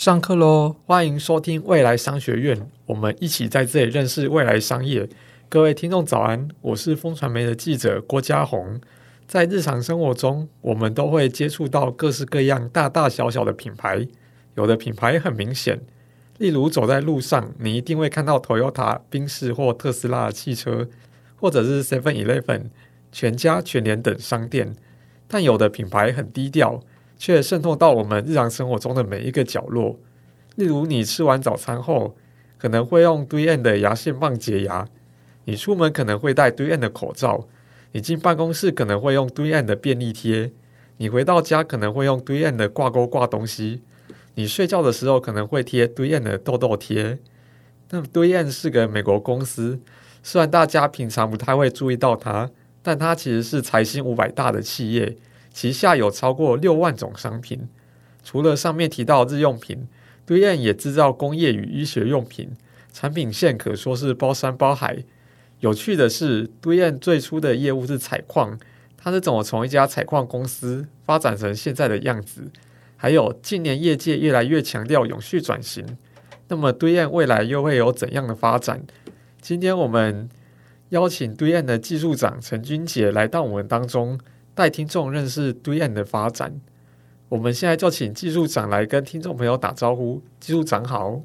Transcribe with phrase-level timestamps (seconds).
[0.00, 0.76] 上课喽！
[0.86, 5.06] 欢迎收听未来商学院，我们一起在这里认识未来商业。
[5.46, 8.80] 各位听众早安，我是风传媒的记者郭家宏。
[9.26, 14.08] 在日常生活中，我们都会接触到各式各样大大小小的品牌，
[14.54, 15.78] 有的品牌很明显，
[16.38, 20.88] 例如走在路上，你一定会看到 Toyota、宾士或特斯拉的汽车，
[21.36, 22.70] 或者是 Seven Eleven、
[23.12, 24.74] 全家、全联等商店。
[25.28, 26.82] 但有的品牌很低调。
[27.20, 30.00] 却渗透到我们日常生活中的每一个角落。
[30.56, 32.16] 例如，你吃完早餐后，
[32.56, 34.86] 可能会用 3M 的牙线棒洁牙；
[35.44, 37.46] 你出门可能会戴 3M 的口罩；
[37.92, 40.50] 你进办公室可能会用 3M 的便利贴；
[40.96, 43.82] 你回到家可能会用 3M 的挂钩挂东西；
[44.36, 47.18] 你睡觉的时候可能会贴 3M 的痘痘贴。
[47.90, 49.78] 那么，3M 是个美国公司，
[50.22, 52.50] 虽然大家平常不太会注意到它，
[52.82, 55.18] 但它其实是财新五百大的企业。
[55.52, 57.68] 旗下有超过六万种商品，
[58.22, 59.86] 除了上面提到日用品
[60.26, 62.50] ，3M 也制造工业与医学用品，
[62.92, 65.04] 产品线可说是包山包海。
[65.58, 68.58] 有趣的是，3M 最初的业务是采矿，
[68.96, 72.44] 它是怎么从一家采矿公司发展成现在的样子？
[72.96, 75.84] 还有近年业界越来越强调永续转型，
[76.48, 78.82] 那么 3M 未来又会有怎样的发展？
[79.40, 80.28] 今天我们
[80.90, 84.18] 邀请 3M 的技术长陈君杰来到我们当中。
[84.60, 86.60] 带听众认识 3M 的发展，
[87.30, 90.22] 我们现在就请技术长来跟听众朋友打招呼。
[90.38, 91.18] 技术长好，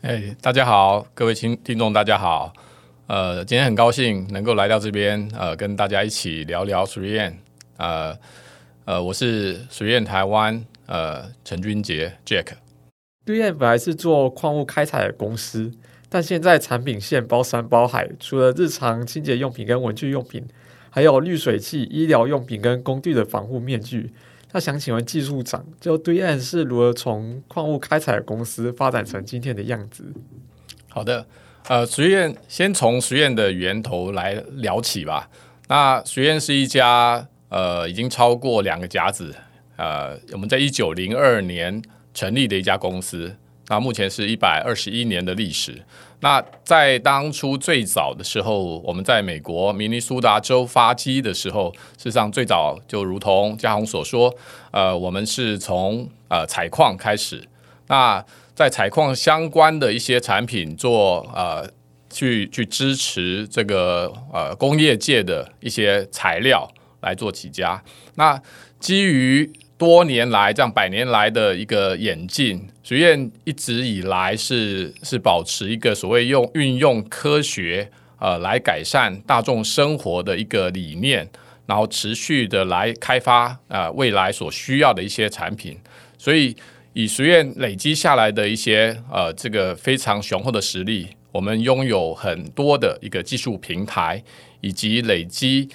[0.00, 2.50] 哎，大家好，各位听听众大家好，
[3.06, 7.34] 呃，今天很高兴能够来到这边，呃，跟大家一起聊聊 3M，
[7.76, 8.16] 呃，
[8.86, 12.46] 呃，我是 3M 台湾，呃，陈君杰 Jack。
[13.26, 15.70] 3M 本来是做矿物开采的公司，
[16.08, 20.48] 但现在产品线包山包海，除了日常清洁用品跟文具用品。
[20.90, 24.12] 还有滤水器、医疗用品跟工具的防护面具。
[24.52, 30.04] 那想请问技术长，就对岸是如何从矿物开采公司发展成今天的样子？
[30.88, 31.24] 好的，
[31.68, 35.30] 呃，3M 先从 3M 的源头来聊起吧。
[35.68, 39.32] 那 3M 是一家呃已经超过两个甲子，
[39.76, 41.80] 呃，我们在一九零二年
[42.12, 43.36] 成立的一家公司。
[43.68, 45.80] 那目前是一百二十一年的历史。
[46.20, 54.34] 那在当初最早的时候，我们在美国明尼苏达州发机的时候，事实上最早就如同家宏所说，
[54.70, 57.42] 呃，我们是从呃采矿开始。
[57.86, 61.66] 那在采矿相关的一些产品做呃
[62.10, 66.70] 去去支持这个呃工业界的一些材料
[67.00, 67.82] 来做起家。
[68.16, 68.40] 那
[68.78, 81.26] 基于多年来这样百年来的一个演进学院一直以来是是保持一个所谓用运用科学呃来改善大众生活的一个理念，
[81.64, 85.78] 然后持续的来开发呃未来所需要的一些产品。
[86.18, 86.54] 所以
[86.92, 94.22] 以学院累积下来的一些呃这个非常雄厚的实力，我们拥有很多的一个技术平台，
[94.60, 95.70] 以及累积。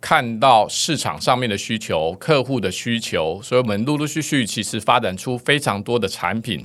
[0.00, 6.64] 看到市场上面的需求、客户的需求，所以我们陆陆续续其实发展出非常多的产品，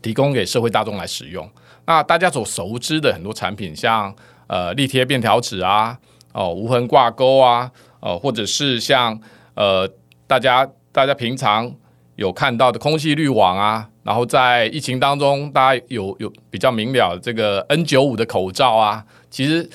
[0.00, 1.50] 提供给社会大众来使用。
[1.86, 4.14] 那大家所熟知的很多产品，像
[4.46, 5.98] 呃立贴便条纸啊，
[6.32, 9.20] 哦无痕挂钩啊，哦或者是像
[9.54, 9.88] 呃
[10.28, 11.74] 大家大家平常
[12.14, 19.68] 有看到的空气滤网啊，然后在疫情当中，大家有有比较明了这个 N 九五的口罩啊，其实。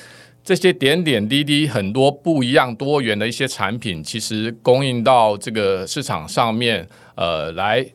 [0.50, 6.84] 这些点点滴滴，很多不一样、多元的一些产品，其实供应到这个市场上面，
[7.14, 7.86] 呃，来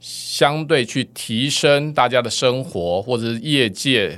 [0.00, 4.16] 相对去提升大家的生活，或者是业界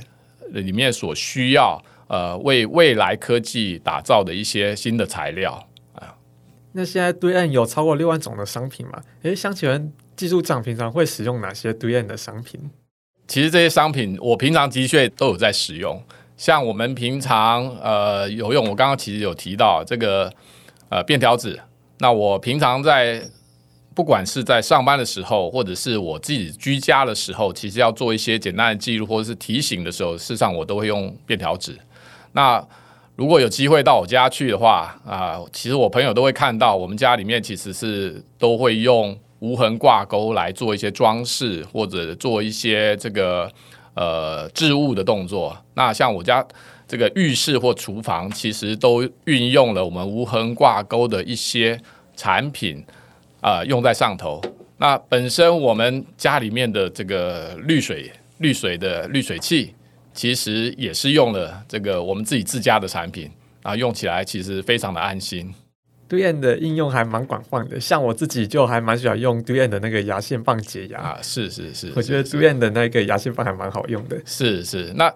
[0.51, 6.15] 里面所需要，呃，为未来科技打造的一些新的材料啊。
[6.71, 9.03] 那现在对岸有超过六万种的商品嘛？
[9.23, 12.71] 诶，想请问技术长平常会使用哪些对岸的商品？
[13.27, 16.01] 其实这些商品我平常的确都有在使用。
[16.41, 20.33] 像我们平常呃有用，我刚刚其实有提到这个
[20.89, 21.61] 呃便条纸。
[21.99, 23.23] 那我平常在
[23.95, 31.79] 不管是在上班的时候，或者是我自己居家的时候，其实要做一些简单的记录或者是提醒的时候，事实上我都会用便条纸。
[32.33, 32.67] 那
[33.17, 43.53] 如果有机会到我家去的话啊、其实我朋友都会看到，我们家里面其实是都会用无痕挂钩来做一些装饰，或者做一些这个。
[44.01, 46.43] 呃，置物的动作，那像我家
[46.89, 51.79] 这个浴室或厨房，其实都运用了我们无痕挂钩的一些
[52.17, 52.83] 产品，
[53.43, 54.41] 啊、用在上头。
[54.79, 59.75] 那本身我们家里面的这个滤水、滤水的滤水器，
[60.15, 63.31] 其实也是用了这个我们自己自家的产品
[63.63, 65.53] 啊，用起来其实非常的安心。
[66.11, 74.21] ，DUYEN 的应用还蛮广泛的，像我自己就还蛮喜欢用 DUYEN 的那个牙线棒洁牙啊，是是是，我觉得 DUYEN 的那个牙线棒还蛮好用的。
[74.27, 75.11] 是是，那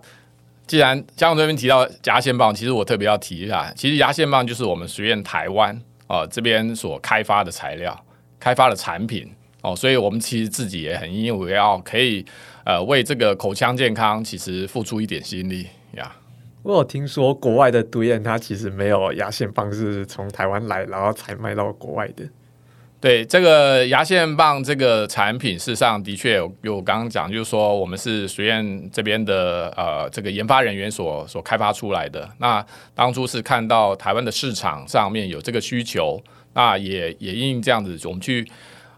[0.67, 5.75] 既然江总这边提到牙线棒，其实我特别要提一下，其实牙线棒就是我们学院台湾
[6.07, 8.05] 啊、呃、这边所开发的材料、
[8.39, 9.31] 开发的产品
[9.63, 12.25] 哦，所以我们其实自己也很因为要，可以
[12.65, 16.15] 呃为这个口腔健康其实付出一点心力呀。
[16.65, 22.25] 我有听说国外的 DUYEN 它其实没有牙线棒是从台湾来，然后才卖到国外的。
[22.99, 32.27] 对，这个牙线棒这个产品，事实上的确有有刚刚讲，就是说我们是学院这边的呃这个研发人员所所开发出来的。
[32.39, 32.65] 那
[32.95, 36.19] 当初是看到台湾的市场上面有这个需求，
[36.55, 38.49] 那也也因这样子，我们去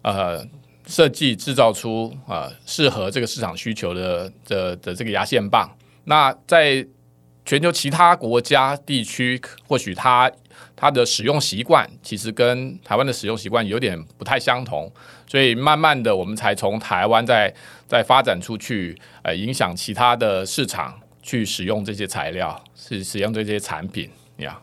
[0.03, 0.41] 呃
[0.87, 5.69] 设计制造出呃适合这个市场需求的的的这个牙线棒。
[6.05, 6.87] 那在
[7.47, 10.31] 全球其他国家地区，或许它
[10.75, 14.93] 它的使用习惯其实跟台湾的使用习惯有点不太相同，
[15.29, 17.55] 所以慢慢的我们才从台湾再
[17.87, 24.61] 再发展出去，呃，影响其他的市场去使用这些材料，是使用这些产品呀。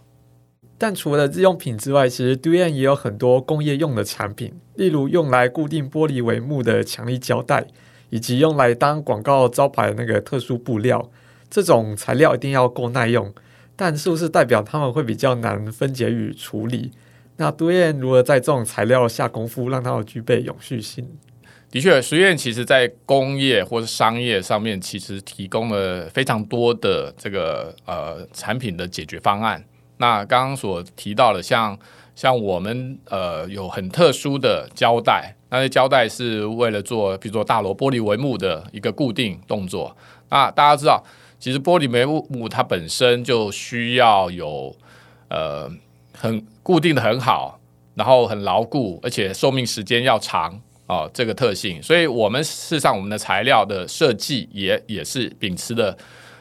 [0.77, 7.65] 但除了日用品之外，其实 DUYEN 也有很多工业用的产品，例如用来固定玻璃帷幕的强力胶带，
[8.09, 11.09] 以及用来当广告招牌的那个特殊布料。
[11.53, 13.31] 这种材料一定要够耐用，
[13.75, 16.89] 但是不是代表它们会比较难分解与处理？
[17.37, 21.07] 那 DUYEN 如何在这种材料下功夫，让它们具备永续性？
[21.69, 29.63] 的确，实验其实在工业或是商业上面，其实提供了非常多的这个呃产品的解决方案。
[29.97, 31.77] 那刚刚所提到的像，
[32.15, 39.95] 像像我们呃有很特殊的胶带，那些胶带是为了做，比如说大楼玻璃帷幕的一个固定动作。
[40.31, 41.03] 那大家知道。
[41.43, 44.73] 其实玻璃帷幕它本身就需要有
[45.27, 45.69] 呃
[46.13, 47.59] 很固定的很好，
[47.95, 50.57] 然后很牢固，而且寿命时间要长
[50.87, 51.83] 啊、这个特性。
[51.83, 55.97] 所以我们事实上我们的材料的设计也也是秉持的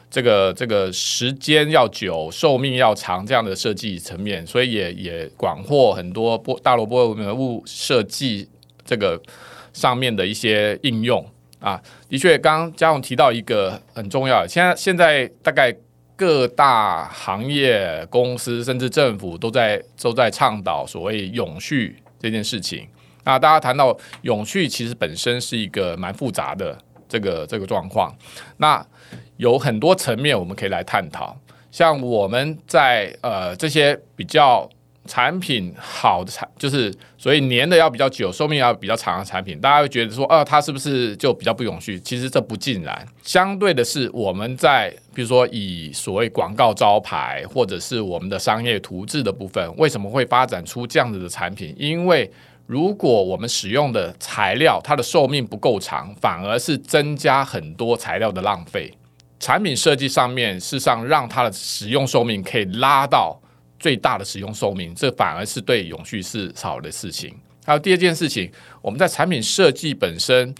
[0.09, 8.47] 这个这个时间要久、寿命要长这样的设计层面，所以也也广获很多玻大罗玻璃帷幕设计
[8.85, 9.21] 这个
[9.73, 11.29] 上面的一些应用。
[11.63, 15.73] 啊，的确，刚刚嘉荣提到一个很重要的，现在现在大概
[16.13, 22.85] 各大行业公司甚至政府都在都在倡导所谓永续这件事情。
[23.23, 26.77] 那大家谈到永续，其实本身是一个蛮复杂的
[27.07, 28.13] 这个这个状况。
[28.57, 28.85] 那
[29.37, 31.33] 有很多层面我们可以来探讨，
[31.71, 34.69] 像我们在呃这些比较。
[35.05, 41.99] 产品好的产就是，所以粘的要比较久，寿命要比较长的产品，大家会觉得说，啊，它是不是就比较不永续？
[41.99, 43.05] 其实这不尽然。
[43.21, 51.75] 相对的是，我们在比如说以所谓广告招牌或者是我们的商业图志的部分，为什么会发展出这样子的产品？
[51.77, 52.31] 因为
[52.65, 58.93] 如果我们使用的材料它的寿命不够长，反而是增加很多材料的浪费。
[59.37, 63.37] 产品设计上面，事实上让它的使用寿命可以拉到。
[63.83, 67.35] 最大的使用寿命，这反而是对永续是好的事情。
[67.65, 68.49] 还有第二件事情，
[68.81, 70.55] 我们在产品设计本身，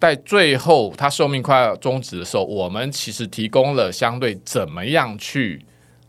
[0.00, 5.62] 在最后它寿命快要终止的时候，我们其实提供了相对怎么样去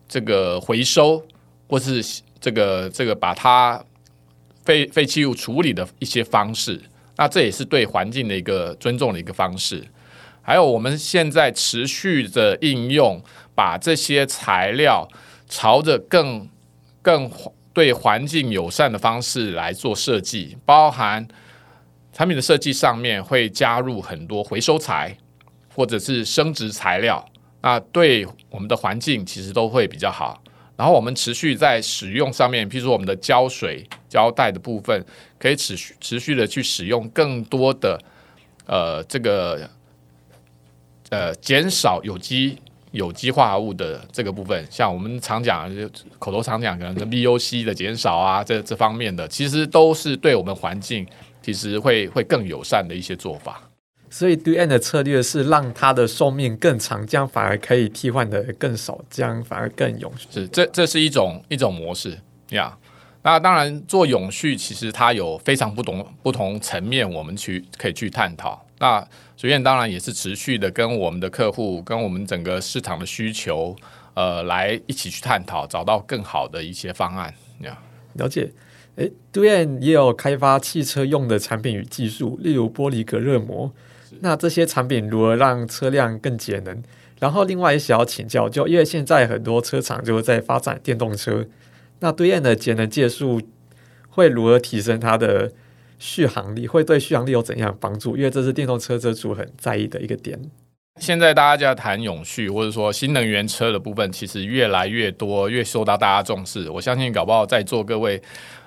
[0.07, 1.21] 这个回收，
[1.67, 2.01] 或是
[2.39, 3.83] 这个这个把它
[4.63, 6.81] 废废弃物处理的一些方式。
[7.17, 9.83] 那这也是对环境的一个尊重的一个方式。
[10.41, 13.21] 还有我们现在持续的应用，
[13.53, 15.07] 把这些材料
[15.47, 16.49] 朝着更
[17.03, 17.29] 更
[17.73, 21.27] 对环境友善的方式来做设计，包含
[22.11, 25.15] 产品的设计上面会加入很多回收材
[25.75, 27.23] 或者是生殖材料，
[27.61, 30.41] 那对我们的环境其实都会比较好。
[30.75, 35.05] 然后我们持续在使用上面，譬如说我们的胶水、胶带的部分，
[35.37, 37.99] 可以持续持续的去使用更多的
[38.65, 39.69] 呃这个
[41.09, 42.57] 呃减少有机。
[42.93, 51.05] 有机化合物的这个部分，像我们常讲，就口头常讲，可能 VOC 的减少啊，这这方面的，其实都是对我们环境
[51.41, 53.61] 其实会会更友善的一些做法。
[54.09, 60.27] 所以 DUYEN 的策略是让它的寿命更长，这样反而可以替换的更少，这样反而更永续。
[60.29, 62.11] 是，这这是一种一种模式
[62.49, 62.77] 呀。
[62.79, 62.87] Yeah.
[63.23, 68.62] 那当然做永续，其实它有非常不同不同层面，我们去可以去探讨。
[68.83, 73.73] 那学院当然也是持续的跟我们的客户，跟我们整个市场的需求，
[74.13, 77.33] 呃，来一起去探讨，找到更好的一些方案。
[77.61, 77.79] 呀，
[78.15, 78.51] 了解。
[78.97, 83.71] 诶，DUYEN 也有开发汽车用的产品与技术，例如玻璃隔热膜。
[84.19, 86.83] 那这些产品如何让车辆更节能？
[87.21, 91.47] 然后另外也想要请教，就因为现在很多车厂就在发展电动车，
[92.01, 93.41] 那 DUYEN 的节能技术
[94.09, 95.53] 会如何提升它的
[96.03, 96.67] 续航力？
[96.67, 98.17] 会对续航力有怎样帮助？
[98.17, 100.37] 因为这是电动车车主很在意的一个点。
[100.99, 106.69] 现在大家就在谈永续，或者说新能源车的部分，其实越来越多，越受到大家重视。
[106.69, 108.21] 我相信搞不好在座各位，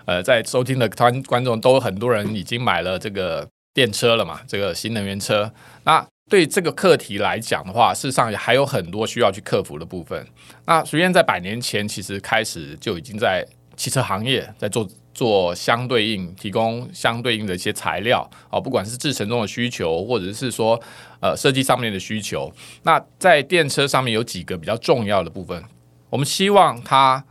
[0.07, 5.53] 呃，在收听的观观众都很多人已经买了这个电车了嘛，这个新能源车。
[5.85, 10.27] 那对这个课题来讲的话，事实上还有很多需要去克服的部分。
[10.65, 14.89] 那实验在百年前其实开始就已经在汽车行业在做。
[15.17, 20.79] 做相对应，提供相对应的一些材料啊，不管是制程中的需求，或者是说
[21.21, 22.53] 呃设计上面的需求。
[22.83, 25.65] 那在电车上面有几个比较重要的部分，
[26.11, 27.25] 我们希望它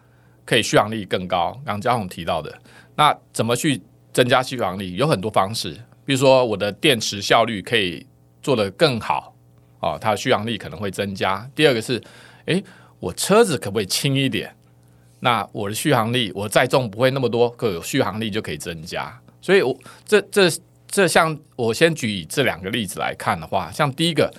[0.46, 1.52] 可以续航力更高。
[1.64, 2.52] 刚刚嘉宏提到的，
[2.96, 3.80] 那怎么去
[4.12, 4.96] 增加续航力？
[4.96, 5.72] 有很多方式，
[6.06, 8.04] 比如说我的电池效率可以
[8.42, 9.36] 做得更好
[9.80, 11.48] 啊，它的续航力可能会增加。
[11.54, 12.02] 第二个是，
[12.46, 12.64] 诶，
[13.00, 14.52] 我车子可不可以轻一点？
[15.22, 19.12] 那我的续航力，我载重不会那么多，可有续航力就可以增加。
[19.42, 20.52] 所以我，这这
[20.88, 24.32] 这像我先举这两个例子来看的话，像第一个，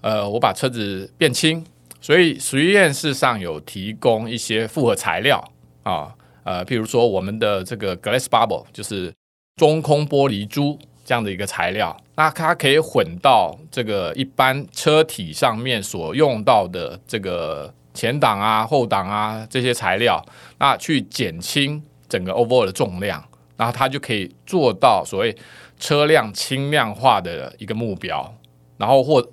[0.00, 1.64] 呃，我把车子变轻，
[2.00, 5.42] 所以实验室上有提供一些复合材料
[5.84, 6.12] 啊，
[6.44, 9.12] 呃，譬如说我们的这个 glass bubble，就是
[9.56, 17.72] 中空玻璃珠这样的一个材料，那它可以混到这个一般车体上面所用到的这个。
[17.96, 20.22] 前挡啊、后挡啊这些材料，
[20.58, 23.24] 那去减轻整个 over 的重量，
[23.56, 25.34] 然后它就可以做到所谓
[25.80, 28.32] 车辆轻量化的一个目标，
[28.76, 29.26] 然后或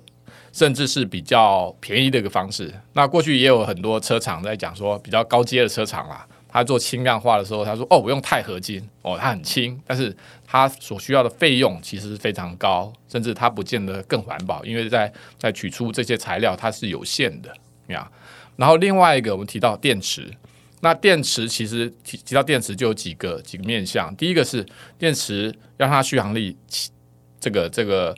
[0.52, 2.72] 甚至是比较便宜的一个方式。
[2.94, 10.16] 那过去也有很多车厂在讲说，比较高阶的车厂啦，他做轻量化的时候，他说：“哦，我用钛合金，哦，它很轻，但是
[10.46, 17.52] 它所需要的费用其实是非常高，甚至它不见得更环保，因为在在取出这些材料它是有限的
[17.88, 18.08] 呀。”
[18.56, 20.30] 然后另外一个，我们提到电池，
[20.80, 24.14] 那电池其实提提到电池就有几个几个面向。
[24.16, 24.64] 第一个是
[24.96, 26.56] 电池让它续航力
[27.40, 28.14] 这个这个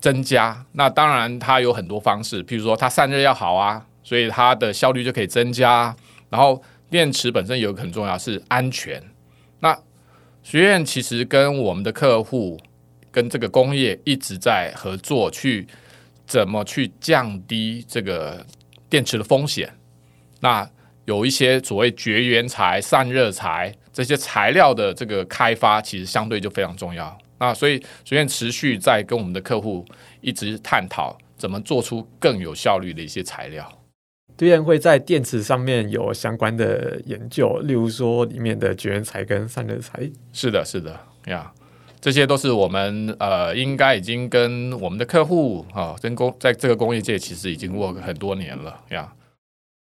[0.00, 5.94] 增加，那当然它有很多方式，譬如说它散热要好啊，所以它的效率就可以增加。
[6.30, 9.02] 然后电池本身有个很重要是安全。
[9.58, 9.76] 那
[10.42, 12.60] 学院其实跟我们的客户
[13.10, 15.66] 跟这个工业一直在合作，去
[16.26, 18.46] 怎么去降低这个。
[18.88, 19.72] 电池的风险，
[20.40, 20.68] 那
[21.04, 27.16] 有一些所谓绝缘材、散热材这些材料的这个开发，其实相对就非常重要。
[27.38, 29.84] 那所以学院持续在跟我们的客户
[30.20, 33.70] 一直探讨怎么做出更有效率的一些材料。
[34.36, 39.98] 对，会在电池上面有相关的研究，例如说里面的绝缘材跟散热材。
[40.32, 41.52] 是的，是的，呀。
[42.00, 49.12] 这些都是我们呃，应该已经跟我们的客户啊，跟工在这个工业界其实已经 work 很多年了呀。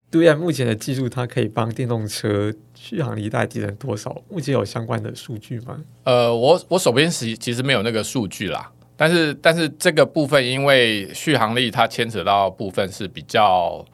[0.10, 4.16] 对啊，目前的技术它可以帮电动车续航力大概提升多少？
[4.30, 5.78] 目前有相关的数据吗？
[6.04, 13.86] 呃，我我手边是其实没有那个数据啦，但是但是这个部分因为续航力它牵扯到部分是比较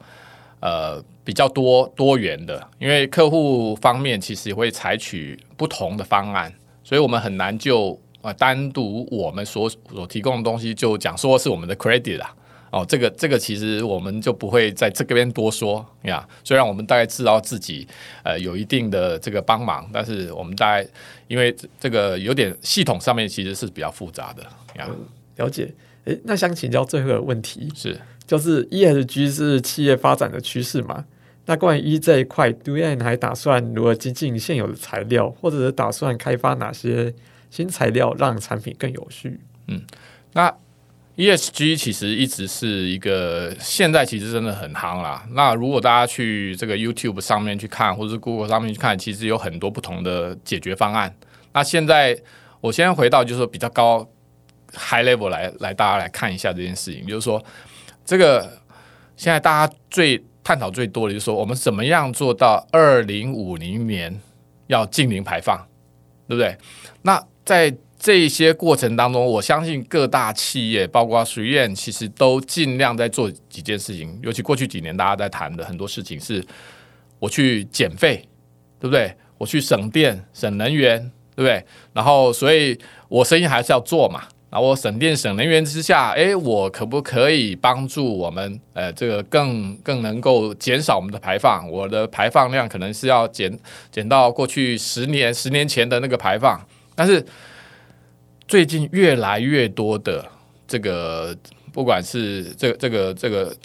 [0.60, 6.52] 呃比较多多元的，因为客户方面其实也会采取不同的方案，
[6.84, 7.98] 所以我们很难就。
[8.22, 12.34] 啊，单独我们所所提供的东西就讲说是我们的 credit 啦。
[12.70, 16.26] 哦，这个这个其实我们就不会在这个边多说呀。
[16.42, 17.86] 虽然我们大概知道自己
[18.22, 20.88] 呃有一定的这个帮忙，但是我们大概
[21.28, 24.42] 因为这个有点系统上面其实是比较复杂的
[24.76, 24.88] 呀。
[25.36, 25.70] 了解。
[26.04, 31.04] 诶，那想请教最后一个问题是，就是 ESG 是企业发展的趋势嘛？
[31.44, 37.12] 那关于 E 这一块，Duane 还打算如何精进现有的材料，或者是打算开发哪些？
[37.52, 39.38] 新材料让产品更有序。
[39.66, 39.82] 嗯，
[40.32, 40.50] 那
[41.16, 45.22] ESG 其实一直是一个现在其实真的很夯啦。
[45.32, 51.14] 那如果大家去这个 YouTube 上面去看，或者是 Google 上面去看，其实有很多不同的解决方案。
[51.52, 52.18] 那现在
[52.62, 54.08] 我先回到就是说比较高
[54.72, 57.44] High Level 来来大家来看一下这件事情，就是说
[58.06, 58.50] 这个
[59.14, 64.18] 现在大家最探讨最多的就是说我们怎么样做到二零五零年
[64.68, 65.58] 要净零排放，
[66.26, 66.56] 对不对？
[67.02, 74.18] 那在这一些过程当中，我相信各大企业，包括学院，其实都尽量在做几件事情。
[74.22, 76.44] 尤其过去几年大家在谈的很多事情，是
[77.18, 78.26] 我去减费，
[78.80, 79.14] 对不对？
[79.38, 80.98] 我去省电、省能源，
[81.34, 81.64] 对不对？
[81.92, 84.22] 然后，所以我生意还是要做嘛。
[84.50, 88.60] 然后我省电、省能源之下，诶，我可不可以帮助我们？
[88.74, 91.66] 呃，这个更更能够减少我们的排放？
[91.70, 93.58] 我的排放量可能是要减
[93.90, 96.60] 减到过去十年、十年前的那个排放。
[96.94, 97.24] 但是
[98.46, 100.30] 最近越来越多的
[100.66, 101.36] 这个，
[101.72, 103.56] 不管是这个这个这个，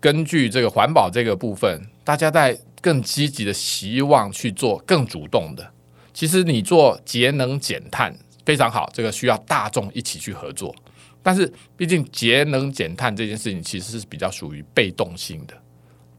[0.00, 5.66] 根据这个环保这个部分，大家在更积极的希望去做更主动的。
[6.12, 8.14] 其实你做节能减碳
[8.44, 10.74] 非常好，这个需要大众一起去合作。
[11.22, 15.54] 但是毕竟节能减碳这件事情其实是比较属于被动性的，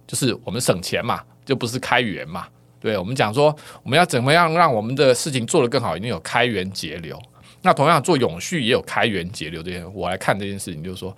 [0.05, 2.47] 就是我们省钱嘛，就不是开源嘛。
[2.87, 3.53] 对，我们讲说
[3.83, 7.21] 我们要怎么样让我们的事情做得更好，一定有开源节流。
[7.63, 11.13] 那同样做永续也有开源节流这件，我来看这件事情，就是说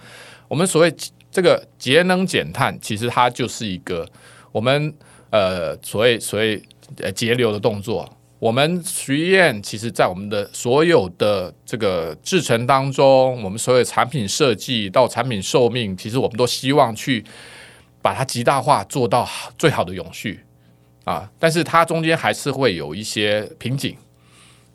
[0.47, 0.91] 我们所谓
[1.29, 4.03] 这个节能减碳，其实它就是一个
[4.51, 4.91] 我们
[5.29, 6.59] 呃所谓所谓
[6.97, 8.11] 呃节流的动作。
[8.39, 17.23] 我们徐燕其实在我们的所有的这个制程当中，我们所有产品设计到产品寿命，其实我们都希望去
[18.01, 20.39] 把它极大化，做到最好的永续
[21.11, 21.29] 啊。
[21.39, 23.95] 但是它中间还是会有一些瓶颈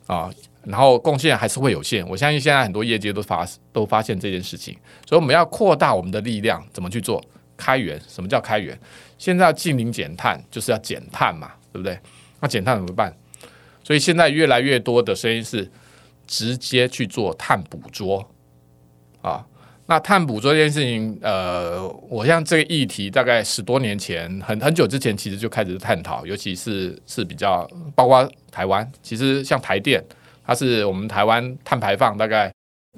[0.07, 0.29] 啊。
[0.67, 4.75] 然后贡献还是会有限，我相信现在很多业界都发都发现这件事情，
[5.07, 7.23] 所以我们要扩大我们的力量，怎么去做
[7.55, 8.01] 开源？
[8.07, 8.75] 什么叫开源？
[9.19, 11.95] 现在要净零减碳，就是要减碳嘛，对不对？
[12.39, 13.15] 那减碳怎么办？
[13.83, 15.69] 所以现在越来越多的声音是
[16.25, 18.27] 直接去做碳捕捉
[19.21, 19.45] 啊。
[19.87, 30.03] 那碳捕捉这件事情，呃，我像这个议题，大概十多年前，很很久之前，其实就开始探讨，尤其是是比较包括台湾，其实像台电。
[30.47, 32.53] 它是我们台湾碳排放大概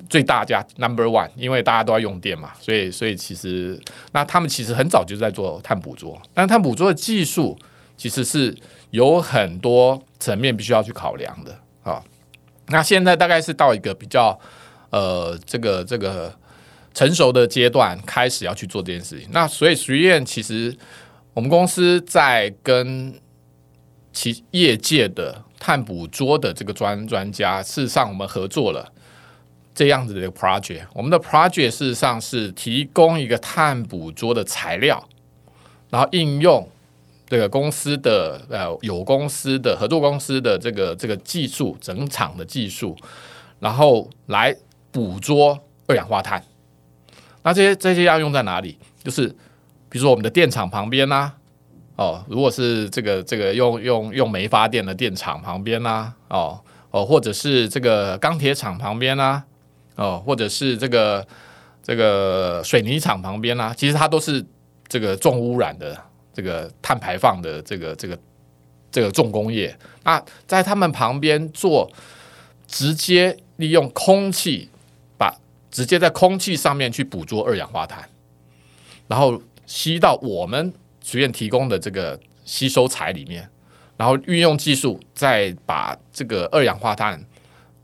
[0.10, 3.79] 最大家 number one，因为大家都要用电嘛，所以所以其实
[4.12, 7.58] 那他们其实很早就在做碳捕捉，但碳捕捉的技术
[7.96, 8.53] 其实是
[8.89, 12.03] 有很多层面必须要去考量的啊。
[12.67, 14.38] 那现在大概是到一个比较
[14.89, 16.38] 呃这个这个
[16.98, 19.30] 成熟的阶段，开始要去做这件事情。
[19.32, 20.75] 那所以徐燕其实
[21.36, 23.13] 我们公司在跟
[24.12, 25.44] 其业界的。
[25.60, 28.94] 碳捕捉的这个专专家，事实上我们合作了
[29.74, 30.84] 这样子的一个 project。
[30.94, 35.04] 我们的 project 事实上是提供一个碳捕捉的材料，
[35.89, 36.70] 然后应用
[37.27, 42.96] 这个公司的呃有公司的合作公司的这个这个技术，整厂的技术，
[43.60, 44.55] 然后来
[44.92, 46.42] 捕捉二氧化碳。
[47.48, 48.77] 那这些这些要用在哪里？
[49.01, 49.25] 就是
[49.88, 51.31] 比如说我们的电厂旁边呐、
[51.96, 56.60] 哦，如果是这个这个用用用煤发电的电厂旁边呐、哦
[56.92, 59.42] 哦，或者是这个钢铁厂旁边呐、
[59.96, 61.25] 哦，或者是这个
[61.81, 64.46] 这个水泥厂旁边呐、其实它都是
[64.90, 65.98] 这个重污染的
[66.33, 68.20] 这个碳排放的这个这个
[68.92, 69.74] 这个重工业。
[70.03, 71.90] 那在他们旁边做
[72.68, 74.70] 直接利用空气，
[75.72, 78.08] 直接在空气上面去捕捉二氧化碳，
[79.08, 80.74] 然后吸到我们。
[81.00, 83.50] 学院提供的这个吸收材里面，
[83.96, 87.25] 然后运用技术再把这个二氧化碳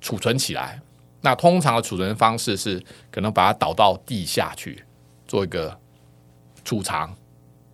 [0.02, 0.82] 储存起来。
[1.22, 4.84] 那通常的储存方式是可能把它导到地下去
[5.26, 5.80] 做一个
[6.66, 7.16] 储藏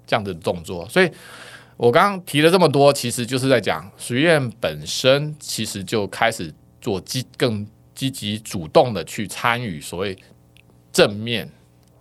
[0.06, 0.88] 这样的动作。
[0.88, 1.12] 所以
[1.78, 7.66] 我刚刚提了这么多，其实就是在讲学院本身其实就开始做基更
[8.00, 10.18] 积极主动的去参与所谓
[10.94, 11.50] 正面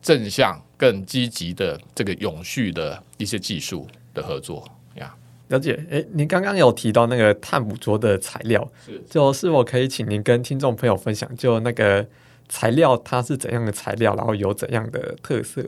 [0.00, 0.60] 正向。
[0.78, 3.84] 更积极的这个永续的一些技术
[4.14, 5.12] 的合作呀，
[5.48, 5.76] 了解。
[5.90, 12.06] 诶，您刚刚有提到那个碳捕捉的材料，是就是否可以请您跟听众朋友分享，就那个
[12.48, 15.64] 材料它是怎样的材料，然后有怎样的特色？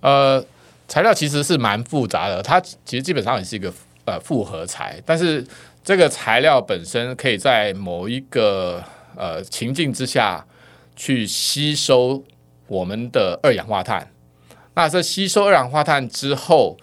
[0.00, 0.40] 呃，
[0.86, 3.74] 材料其实是蛮复杂的，它其实基本上也是一个
[4.04, 5.44] 呃复合材，但是
[5.82, 8.80] 这个材料本身可以在某一个
[9.16, 10.46] 呃情境之下
[10.94, 12.22] 去吸收
[12.68, 14.12] 我们的二氧化碳。
[14.74, 16.76] 那这吸收二氧化碳之后，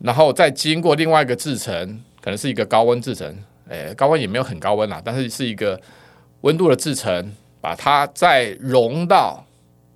[0.00, 5.80] 然后再经过另外一个制程，可能是一个高温制程，诶，高温也没有很高温啦，但是是一个
[6.40, 9.46] 温度的制程，把它再融到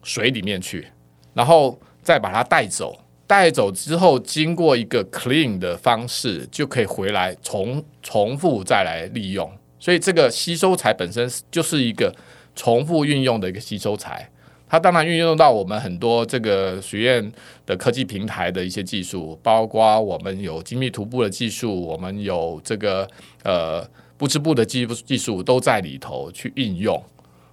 [0.05, 0.87] 水里面去，
[1.35, 9.51] 然后再把它带走，带走之后经过一个 clean 的方式，就可以回来重重复再来利用。
[9.79, 12.15] 所以这个吸收材本身就是一个
[12.55, 14.31] 重复运用的一个吸收材。
[14.69, 17.33] 它当然运用到我们很多这个学院
[17.65, 23.09] 的科技平台的一些技术，包括我们有精密涂布的技术，我们有这个
[23.45, 27.01] 呃不织布的技技术都在里头去应用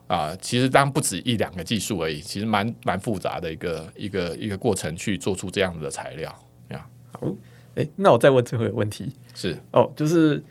[0.07, 0.37] 啊、呃。
[0.37, 6.35] 其实当然不止一两个技术而已，其实蛮蛮复杂的一个一个一个过程去做出这样子的材料
[6.69, 6.83] 呀。
[7.11, 7.27] 好，
[7.75, 10.43] 诶，那我再问最后一个问题是哦，就是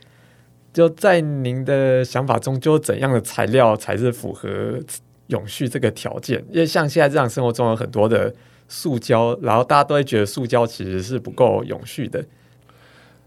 [0.73, 4.79] 就在您的想法中，就怎样的材料才是符合
[5.27, 8.33] 永续这个条件，因为像现在日常生活中有很多的
[8.67, 12.25] 塑胶，然后大家都会觉得塑胶其实是不够永续的。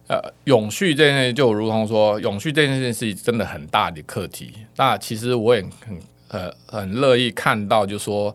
[0.09, 4.53] 呃，永续这件事就如同说，永续这件事是真的很大的课题。
[4.77, 8.35] 那其实我也很呃很乐意看到，就是说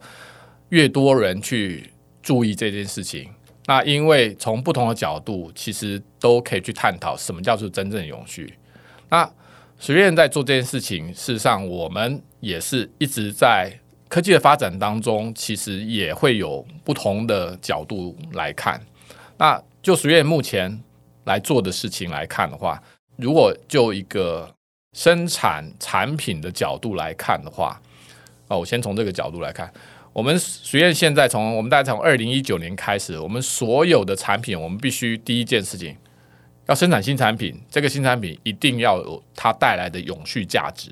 [0.70, 3.30] 越多人去注意这件事情，
[3.68, 8.54] 那因为从不同的角度，其实都可以去探讨什么叫做真正永续。
[9.12, 9.30] 那
[9.78, 13.72] 学院在做这件事情，事实上我们也是一直在
[14.08, 18.82] 科技的发展当中，其实也会有不同的角度来看。
[19.38, 20.82] 那就学院目前
[21.26, 22.82] 来做的事情来看的话，
[23.18, 24.50] 如果就一个
[24.94, 27.82] 生产产品的角度来看的话，
[28.48, 29.72] 哦，我先从这个角度来看。
[30.14, 35.96] 我们学院现在从我们大概从二零一九年开始，我们所有的产品，我们必须第一件事情
[36.68, 40.92] 要生产新产品，这个新产品一定要有它带来的永续价值。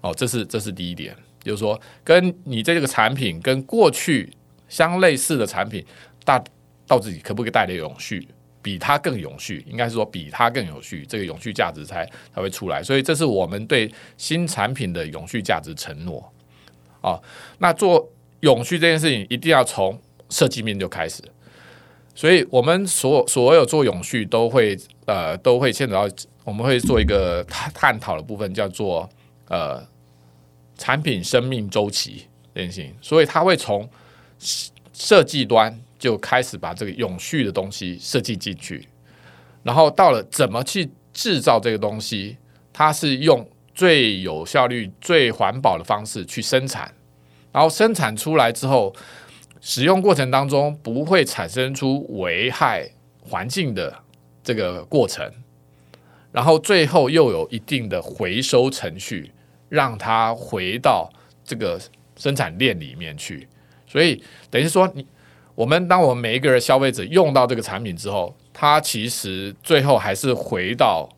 [0.00, 4.32] 哦，这是这是第一点，就是说，跟你这个产品跟过去
[4.68, 5.84] 相类似的产品，
[6.24, 6.42] 大
[6.86, 8.28] 到底可不可以带来永续，
[8.62, 12.82] 比它更永续，应该是说比它更有序，这个永续价值才才会出来。
[12.82, 16.32] 所以，这是我们对新产品的永续价值承诺。
[17.00, 17.22] 哦，
[17.58, 18.08] 那做。
[18.42, 21.20] 永续这件事情一定要从设计面就开始，
[22.18, 24.76] 所以我们所所有做永续都会
[25.06, 26.08] 呃都会牵扯到，
[26.42, 29.08] 我们会做一个探探讨的部分，叫做
[29.46, 29.80] 呃
[30.76, 33.88] 产品生命周期这件事情，所以它会从
[34.92, 38.88] 设计端就开始把这个永续的东西设计进去，
[39.62, 42.36] 然后到了怎么去制造这个东西，
[42.72, 46.92] 它是用最有效率、最环保的方式去生产。
[47.52, 48.92] 然后生产出来之后，
[49.60, 52.88] 使用过程当中不会产生出危害
[53.20, 53.92] 环境的
[54.42, 55.30] 这个过程，
[56.30, 59.32] 然后最后又有一定的回收程序，
[59.68, 61.10] 让它回到
[61.44, 61.80] 这个
[62.16, 63.48] 生产链里面去。
[63.86, 65.04] 所以等于说，你
[65.54, 71.08] 我们当我们每一个人消费者用到这个产品之后，它其实最后还是回到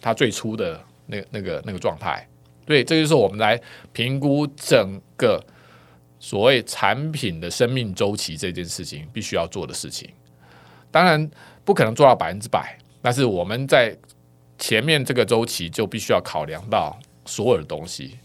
[0.00, 2.28] 它最初的那个那个那个状态。
[2.66, 3.60] 对，这就是我们来
[3.92, 5.40] 评估整个。
[6.24, 10.08] 所谓产品的生命周期这件事情，必须要做的事情，
[10.90, 11.30] 当然
[11.66, 13.94] 不可能做到百分之百，但是我们在
[14.58, 18.16] 前面这个周期就必须要考量到所有的东西。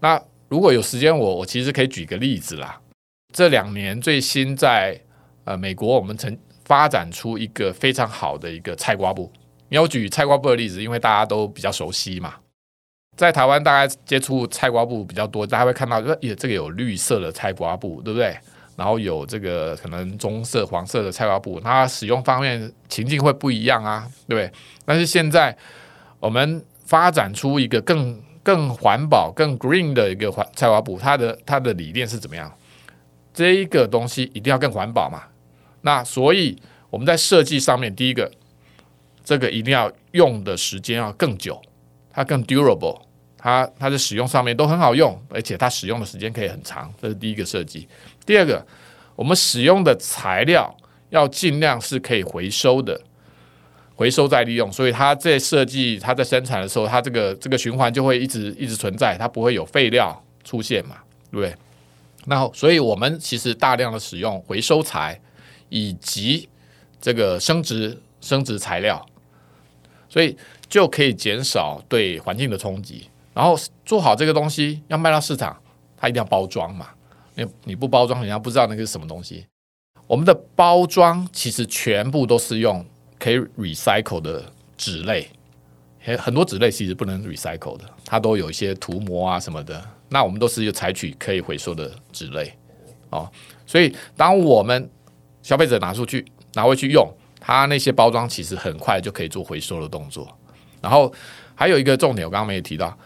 [0.00, 2.80] 那如果有时间，我我其实可以举个例子啦。
[3.34, 4.98] 这两年最新在
[5.44, 9.30] 呃美国，我们曾发展出一个非常好的一个菜瓜布。
[9.68, 12.36] 你要举菜瓜布的例子，因为大家都比较熟悉嘛。
[13.16, 18.36] 在台湾，大概接触菜瓜布比较多，大家会看到，说，也这个有绿色的菜瓜布，对不对？
[18.76, 24.50] 然后有这个可能棕色、黄色的菜瓜布，它使用方面情境会不一样啊，对不对？
[24.86, 25.54] 但是现在
[26.18, 32.50] 我们发展出一个更更环保、更 green 的一个环菜瓜布，它的它的理念是怎么样？
[33.34, 35.24] 这一个东西一定要更环保嘛？
[35.82, 36.56] 那所以
[36.88, 38.30] 我们在设计上面，第一个，
[39.22, 41.60] 这个一定要用的时间要更久，
[42.12, 43.00] 它更 durable。
[43.42, 47.88] 它它的使用上面都很好用，而且它使用的时间可以很长，这是第一个设计。
[48.26, 48.62] 第二个，
[49.16, 50.76] 我们使用的材料
[51.08, 53.00] 要尽量是可以回收的，
[53.94, 54.70] 回收再利用。
[54.70, 60.96] 所以它在设计、它在生产的时候，它这个这个循环就会一直一直存在，它不会有废料出现嘛，
[61.30, 61.54] 对不对？
[62.26, 65.18] 那所以我们其实大量的使用回收材
[65.70, 66.46] 以及
[67.00, 69.02] 这个生质生质材料，
[70.10, 70.36] 所以
[70.68, 73.08] 就可以减少对环境的冲击。
[73.32, 75.56] 然后做好这个东西要卖到市场，
[75.96, 76.88] 它一定要包装嘛。
[77.34, 79.46] 你你不包装，人家不知道那个是什么东西。
[80.06, 82.84] 我们的包装其实全部都是用
[83.18, 84.44] 可以 recycle 的
[84.76, 85.28] 纸类，
[86.00, 89.80] 很很多纸类其实不能 recycle 的，它都有一些涂膜啊什么的。
[90.08, 92.52] 那我们都是要采取可以回收的纸类
[93.10, 93.30] 哦。
[93.64, 94.90] 所以当我们
[95.40, 97.08] 消费者拿出去拿回去用，
[97.40, 100.28] 它那些包装其实很快就可以做回收的动作。
[100.80, 101.12] 然后
[101.54, 102.96] 还有一个重点，我刚刚没有提到。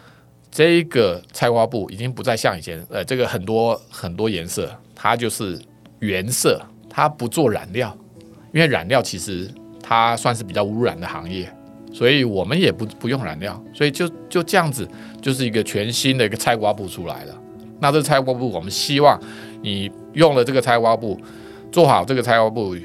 [0.51, 5.61] 这个菜瓜布已经不再像以前，呃，这个很多很多颜色，它就是
[5.99, 7.92] 原色，它不做染料，
[8.53, 11.53] 因为染料其实它算是比较污染的行业，
[11.92, 14.88] 所以我们也不不用染料，所以就就这样子，
[15.20, 17.37] 就是一个全新的一个菜瓜布出来了。
[17.81, 19.20] 那这个菜瓜布，我们希望
[19.61, 21.20] 你用了这个菜瓜布，
[21.73, 22.77] 做好这个菜瓜布，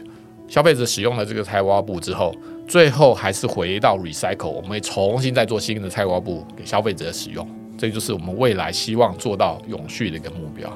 [0.49, 2.35] 消费者使用了这个菜瓜布之后。
[2.67, 10.71] 最后还是回到 recycle，我们会重新再做新的菜瓜布给消费者使用，这就是我们未来希望做到永续的一个目标。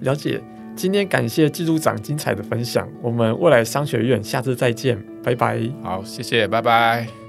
[0.00, 0.38] 了解，
[0.76, 5.58] 今天感谢技术长精彩的分享，我们未来商学院下次再见，拜拜。
[5.82, 7.25] 好，谢谢，拜拜。